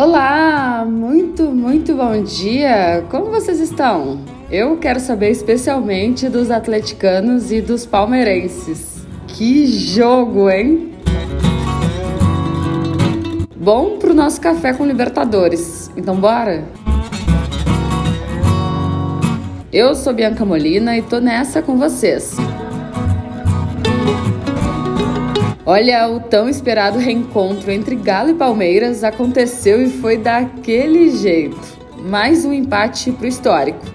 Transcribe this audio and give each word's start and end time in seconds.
Olá, 0.00 0.82
muito, 0.88 1.50
muito 1.50 1.94
bom 1.94 2.22
dia! 2.22 3.04
Como 3.10 3.26
vocês 3.26 3.60
estão? 3.60 4.24
Eu 4.50 4.78
quero 4.78 4.98
saber 4.98 5.28
especialmente 5.28 6.26
dos 6.26 6.50
atleticanos 6.50 7.52
e 7.52 7.60
dos 7.60 7.84
palmeirenses. 7.84 9.06
Que 9.28 9.66
jogo, 9.66 10.48
hein? 10.48 10.94
Bom 13.54 13.98
pro 13.98 14.14
nosso 14.14 14.40
café 14.40 14.72
com 14.72 14.86
Libertadores. 14.86 15.90
Então 15.94 16.16
bora? 16.16 16.64
Eu 19.70 19.94
sou 19.94 20.14
Bianca 20.14 20.46
Molina 20.46 20.96
e 20.96 21.02
tô 21.02 21.20
nessa 21.20 21.60
com 21.60 21.76
vocês. 21.76 22.38
Olha, 25.72 26.08
o 26.08 26.18
tão 26.18 26.48
esperado 26.48 26.98
reencontro 26.98 27.70
entre 27.70 27.94
Galo 27.94 28.30
e 28.30 28.34
Palmeiras 28.34 29.04
aconteceu 29.04 29.80
e 29.80 29.88
foi 29.88 30.18
daquele 30.18 31.10
jeito. 31.10 31.60
Mais 32.02 32.44
um 32.44 32.52
empate 32.52 33.12
pro 33.12 33.28
histórico. 33.28 33.86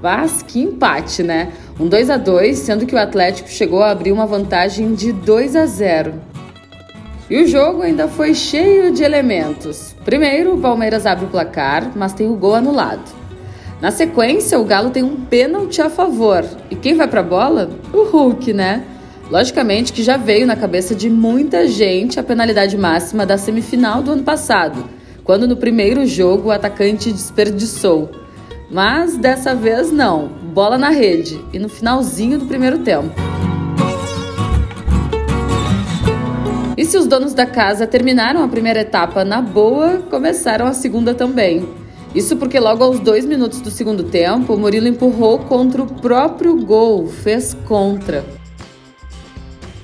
Mas 0.00 0.44
que 0.44 0.62
empate, 0.62 1.24
né? 1.24 1.52
Um 1.80 1.88
2 1.88 2.08
a 2.08 2.16
2, 2.16 2.56
sendo 2.56 2.86
que 2.86 2.94
o 2.94 2.98
Atlético 3.00 3.48
chegou 3.48 3.82
a 3.82 3.90
abrir 3.90 4.12
uma 4.12 4.26
vantagem 4.26 4.94
de 4.94 5.10
2 5.10 5.56
a 5.56 5.66
0. 5.66 6.14
E 7.28 7.42
o 7.42 7.48
jogo 7.48 7.82
ainda 7.82 8.06
foi 8.06 8.32
cheio 8.32 8.92
de 8.92 9.02
elementos. 9.02 9.92
Primeiro, 10.04 10.54
o 10.54 10.60
Palmeiras 10.60 11.04
abre 11.04 11.24
o 11.24 11.30
placar, 11.30 11.90
mas 11.96 12.12
tem 12.12 12.28
o 12.28 12.36
gol 12.36 12.54
anulado. 12.54 13.10
Na 13.80 13.90
sequência, 13.90 14.60
o 14.60 14.64
Galo 14.64 14.90
tem 14.90 15.02
um 15.02 15.16
pênalti 15.16 15.82
a 15.82 15.90
favor. 15.90 16.44
E 16.70 16.76
quem 16.76 16.94
vai 16.94 17.08
para 17.08 17.22
a 17.22 17.24
bola? 17.24 17.70
O 17.92 18.04
Hulk, 18.04 18.52
né? 18.52 18.84
Logicamente 19.30 19.92
que 19.92 20.02
já 20.02 20.16
veio 20.16 20.46
na 20.46 20.54
cabeça 20.54 20.94
de 20.94 21.08
muita 21.08 21.66
gente 21.66 22.20
a 22.20 22.22
penalidade 22.22 22.76
máxima 22.76 23.24
da 23.24 23.38
semifinal 23.38 24.02
do 24.02 24.12
ano 24.12 24.22
passado, 24.22 24.84
quando 25.24 25.48
no 25.48 25.56
primeiro 25.56 26.06
jogo 26.06 26.48
o 26.48 26.52
atacante 26.52 27.10
desperdiçou. 27.10 28.10
Mas 28.70 29.16
dessa 29.16 29.54
vez 29.54 29.90
não, 29.90 30.28
bola 30.28 30.76
na 30.76 30.90
rede 30.90 31.42
e 31.52 31.58
no 31.58 31.68
finalzinho 31.68 32.38
do 32.38 32.46
primeiro 32.46 32.80
tempo. 32.80 33.14
E 36.76 36.84
se 36.84 36.98
os 36.98 37.06
donos 37.06 37.32
da 37.32 37.46
casa 37.46 37.86
terminaram 37.86 38.42
a 38.42 38.48
primeira 38.48 38.80
etapa 38.80 39.24
na 39.24 39.40
boa, 39.40 40.02
começaram 40.10 40.66
a 40.66 40.74
segunda 40.74 41.14
também. 41.14 41.66
Isso 42.14 42.36
porque 42.36 42.60
logo 42.60 42.84
aos 42.84 43.00
dois 43.00 43.24
minutos 43.24 43.60
do 43.60 43.70
segundo 43.70 44.04
tempo, 44.04 44.56
Murilo 44.56 44.86
empurrou 44.86 45.38
contra 45.38 45.82
o 45.82 45.86
próprio 45.86 46.56
gol, 46.64 47.06
fez 47.06 47.54
contra. 47.66 48.43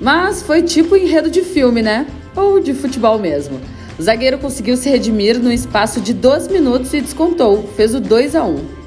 Mas 0.00 0.42
foi 0.42 0.62
tipo 0.62 0.96
enredo 0.96 1.30
de 1.30 1.42
filme, 1.42 1.82
né? 1.82 2.06
Ou 2.34 2.58
de 2.58 2.72
futebol 2.72 3.18
mesmo. 3.18 3.60
O 3.98 4.02
zagueiro 4.02 4.38
conseguiu 4.38 4.76
se 4.76 4.88
redimir 4.88 5.38
no 5.38 5.52
espaço 5.52 6.00
de 6.00 6.14
dois 6.14 6.48
minutos 6.48 6.94
e 6.94 7.02
descontou, 7.02 7.68
fez 7.76 7.94
o 7.94 8.00
2 8.00 8.34
a 8.34 8.44
1. 8.44 8.80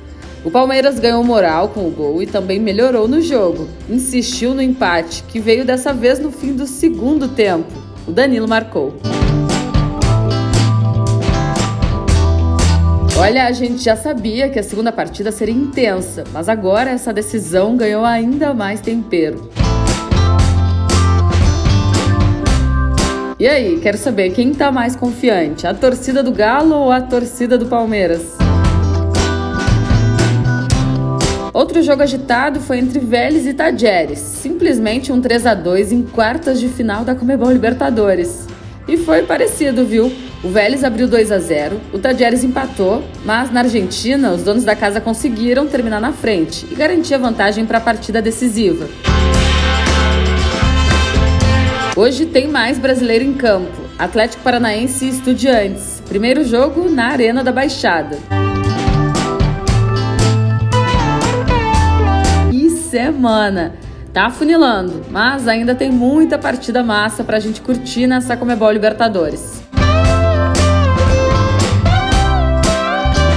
O 0.43 0.49
Palmeiras 0.49 0.99
ganhou 0.99 1.23
moral 1.23 1.69
com 1.69 1.87
o 1.87 1.91
gol 1.91 2.21
e 2.21 2.25
também 2.25 2.59
melhorou 2.59 3.07
no 3.07 3.21
jogo. 3.21 3.69
Insistiu 3.87 4.55
no 4.55 4.61
empate, 4.61 5.23
que 5.23 5.39
veio 5.39 5.63
dessa 5.63 5.93
vez 5.93 6.19
no 6.19 6.31
fim 6.31 6.53
do 6.53 6.65
segundo 6.65 7.27
tempo. 7.27 7.71
O 8.07 8.11
Danilo 8.11 8.47
marcou. 8.47 8.95
Olha, 13.17 13.45
a 13.45 13.51
gente 13.51 13.83
já 13.83 13.95
sabia 13.95 14.49
que 14.49 14.59
a 14.59 14.63
segunda 14.63 14.91
partida 14.91 15.31
seria 15.31 15.53
intensa, 15.53 16.23
mas 16.33 16.49
agora 16.49 16.89
essa 16.89 17.13
decisão 17.13 17.77
ganhou 17.77 18.03
ainda 18.03 18.53
mais 18.53 18.81
tempero. 18.81 19.49
E 23.43 23.47
aí, 23.49 23.77
quero 23.81 23.97
saber 23.97 24.29
quem 24.29 24.51
está 24.51 24.71
mais 24.71 24.95
confiante, 24.95 25.67
a 25.67 25.73
torcida 25.73 26.23
do 26.23 26.31
Galo 26.31 26.75
ou 26.75 26.89
a 26.93 27.01
torcida 27.01 27.57
do 27.57 27.65
Palmeiras? 27.65 28.21
Outro 31.53 31.83
jogo 31.83 32.03
agitado 32.03 32.61
foi 32.61 32.79
entre 32.79 32.99
Vélez 32.99 33.45
e 33.45 33.53
Tajeres, 33.53 34.19
simplesmente 34.19 35.11
um 35.11 35.19
3 35.19 35.45
a 35.45 35.53
2 35.55 35.91
em 35.91 36.03
quartas 36.03 36.57
de 36.57 36.69
final 36.69 37.03
da 37.03 37.15
Comebol 37.15 37.51
Libertadores. 37.51 38.47
E 38.87 38.95
foi 38.95 39.23
parecido, 39.23 39.85
viu? 39.85 40.09
O 40.41 40.47
Vélez 40.47 40.81
abriu 40.81 41.05
2 41.05 41.29
a 41.29 41.39
0, 41.39 41.81
o 41.91 41.99
Tajeres 41.99 42.45
empatou, 42.45 43.03
mas 43.25 43.51
na 43.51 43.59
Argentina 43.59 44.31
os 44.31 44.41
donos 44.41 44.63
da 44.63 44.73
casa 44.73 45.01
conseguiram 45.01 45.67
terminar 45.67 45.99
na 45.99 46.13
frente 46.13 46.65
e 46.71 46.75
garantir 46.75 47.13
a 47.15 47.17
vantagem 47.17 47.65
para 47.65 47.79
a 47.79 47.81
partida 47.81 48.21
decisiva. 48.21 48.87
Hoje 51.95 52.25
tem 52.25 52.47
mais 52.47 52.79
brasileiro 52.79 53.23
em 53.23 53.35
campo. 53.35 53.83
Atlético 53.99 54.41
Paranaense 54.41 55.05
e 55.05 55.09
Estudiantes. 55.09 56.01
Primeiro 56.07 56.43
jogo 56.43 56.89
na 56.89 57.09
Arena 57.09 57.43
da 57.43 57.51
Baixada. 57.51 58.17
Que 62.49 62.69
semana! 62.71 63.75
Tá 64.11 64.25
afunilando, 64.25 65.05
mas 65.11 65.47
ainda 65.47 65.75
tem 65.75 65.91
muita 65.91 66.39
partida 66.39 66.83
massa 66.83 67.23
pra 67.23 67.39
gente 67.39 67.61
curtir 67.61 68.07
nessa 68.07 68.35
Comebol 68.35 68.71
Libertadores. 68.71 69.61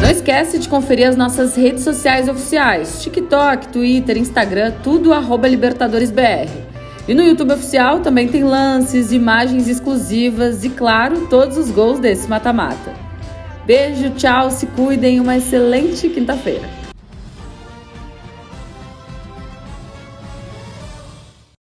Não 0.00 0.10
esquece 0.10 0.58
de 0.58 0.66
conferir 0.66 1.08
as 1.08 1.16
nossas 1.16 1.56
redes 1.56 1.84
sociais 1.84 2.26
oficiais: 2.26 3.02
TikTok, 3.02 3.68
Twitter, 3.68 4.16
Instagram, 4.16 4.72
tudo 4.82 5.12
arroba 5.12 5.46
LibertadoresBR. 5.46 6.65
E 7.08 7.14
no 7.14 7.22
YouTube 7.22 7.52
oficial 7.52 8.00
também 8.00 8.26
tem 8.26 8.42
lances, 8.42 9.12
imagens 9.12 9.68
exclusivas 9.68 10.64
e, 10.64 10.70
claro, 10.70 11.28
todos 11.28 11.56
os 11.56 11.70
gols 11.70 12.00
desse 12.00 12.28
mata-mata. 12.28 12.94
Beijo, 13.64 14.10
tchau, 14.10 14.50
se 14.50 14.66
cuidem, 14.66 15.20
uma 15.20 15.36
excelente 15.36 16.08
quinta-feira. 16.08 16.85